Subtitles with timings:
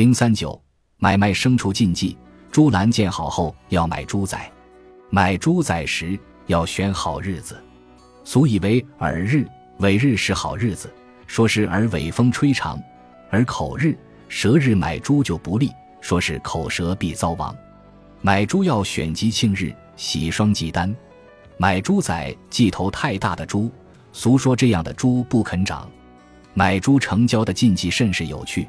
[0.00, 0.58] 零三九
[0.96, 2.16] 买卖牲畜禁忌，
[2.50, 4.50] 猪栏建好后要买猪仔，
[5.10, 7.62] 买猪仔时要选好日子。
[8.24, 9.46] 俗以为耳日、
[9.80, 10.90] 尾日是好日子，
[11.26, 12.78] 说是耳尾风吹长；
[13.28, 13.94] 而口日、
[14.30, 17.54] 舌日买猪就不利，说是口舌必遭亡。
[18.22, 20.96] 买猪要选吉庆日，喜双忌单。
[21.58, 23.70] 买猪仔忌头太大的猪，
[24.14, 25.86] 俗说这样的猪不肯长。
[26.54, 28.66] 买猪成交的禁忌甚是有趣，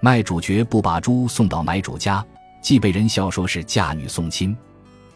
[0.00, 2.24] 卖主绝不把猪送到买主家，
[2.62, 4.56] 既被人笑说是嫁女送亲。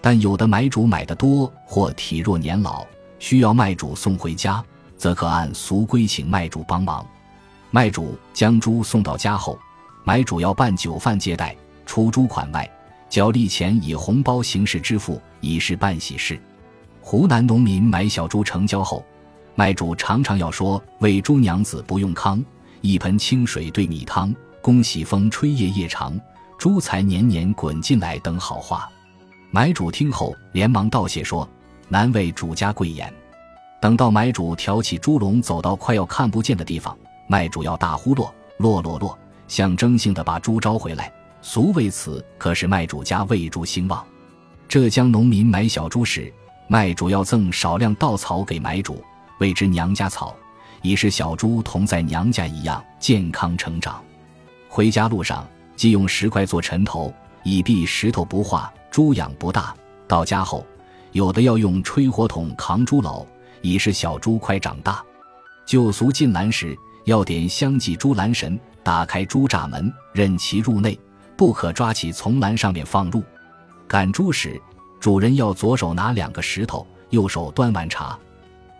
[0.00, 2.86] 但有的买主买的多或体弱年老。
[3.18, 4.64] 需要卖主送回家，
[4.96, 7.06] 则可按俗规请卖主帮忙。
[7.70, 9.58] 卖主将猪送到家后，
[10.04, 11.54] 买主要办酒饭接待，
[11.84, 12.66] 除猪款外，
[13.10, 16.40] 交利钱以红包形式支付，以示办喜事。
[17.02, 19.04] 湖南农民买小猪成交后，
[19.54, 22.42] 卖主常常要说“喂猪娘子不用糠，
[22.80, 26.18] 一盆清水兑米汤，恭喜风吹夜夜长，
[26.58, 28.88] 猪财年年滚进来”等好话。
[29.50, 31.48] 买主听后连忙道谢说。
[31.92, 33.12] 难为主家贵言。
[33.80, 39.18] 等到买主挑起猪笼走到快要看不见的地方，卖主要大呼落落落落，
[39.48, 41.12] 象征性的把猪招回来。
[41.42, 44.06] 俗为此，可是卖主家喂猪兴旺。
[44.68, 46.32] 浙江农民买小猪时，
[46.68, 49.02] 卖主要赠少量稻草给买主，
[49.40, 50.32] 谓之娘家草，
[50.82, 54.00] 以使小猪同在娘家一样健康成长。
[54.72, 59.74] 回家路上，即用石块做尘头，以避石头不化，猪养不大。
[60.06, 60.64] 到家后。
[61.12, 63.26] 有的要用吹火筒扛猪篓，
[63.62, 65.02] 以示小猪快长大。
[65.66, 70.96] 旧俗进栏时，要点香祭猪栏神，打开猪栅门，任其入内，
[71.36, 73.24] 不可抓起从栏上面放入。
[73.88, 74.62] 赶猪时，
[75.00, 78.16] 主人要左手拿两个石头，右手端碗茶。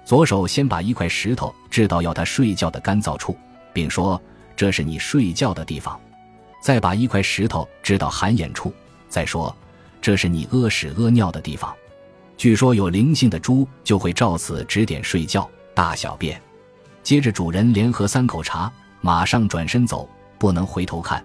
[0.04, 3.36] 左手先把一块石头掷到要他睡觉的干燥处，
[3.72, 4.22] 并说
[4.60, 5.98] ：“这是你睡觉的地方。”
[6.60, 8.70] 再把一块石头掷到寒眼处，
[9.08, 9.56] 再说
[10.02, 11.74] ：“这是你屙屎屙尿的地方。”
[12.36, 16.38] 据说有灵性的猪就会照此指点睡觉、大小便。
[17.02, 18.70] 接着主人连喝三口茶，
[19.00, 20.06] 马上转身走，
[20.38, 21.24] 不能回头看。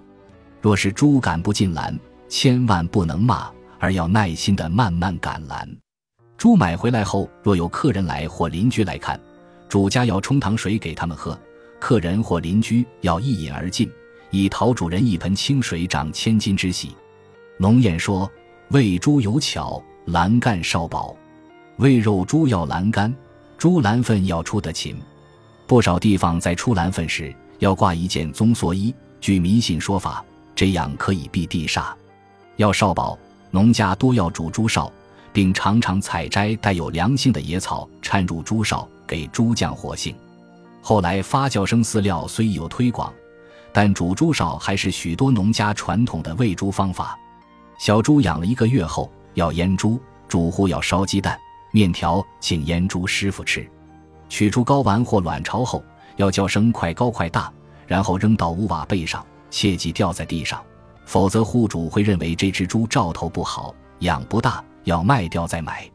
[0.62, 5.70] 若是猪赶不进栏，千万不能骂，而要耐心的慢慢赶栏。
[6.38, 9.20] 猪买回来后，若有客人来或邻居来看，
[9.68, 11.38] 主家要冲糖水给他们喝，
[11.86, 13.88] 客人或邻居要一饮而尽，
[14.32, 16.96] 以讨主人一盆清水涨千金之喜。
[17.60, 18.28] 农谚说
[18.74, 21.16] ：“喂猪有巧。”栏杆少饱，
[21.78, 23.14] 喂肉猪要栏杆，
[23.56, 24.98] 猪栏粪要出得勤。
[25.68, 28.92] 不少地方在出栏粪时要挂一件棕蓑衣，
[29.22, 30.26] 据迷信说法，
[30.56, 31.94] 这样可以避地煞。
[32.56, 33.16] 要少饱，
[33.52, 34.92] 农家多要煮猪哨，
[35.32, 40.16] 并常常采摘带有凉性的野草掺入猪哨，给猪降火性。
[40.88, 43.12] 后来发酵生饲料虽有推广，
[43.74, 47.18] 但煮猪哨还是许多农家传统的喂猪方法。
[47.80, 49.12] 小猪养了一个月后。
[49.34, 51.38] 要腌猪，主户要烧鸡蛋、
[51.72, 53.70] 面条，请腌猪师傅吃。
[54.30, 55.84] 取出睾丸或卵巢后，
[56.16, 57.52] 要叫声快高快大，
[57.86, 60.64] 然后扔到屋瓦背上，切忌掉在地上，
[61.06, 65.86] 否则户主会认为这只猪兆头不好，养不大，要卖掉再买。